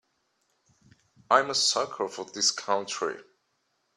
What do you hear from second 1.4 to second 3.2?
a sucker for this country.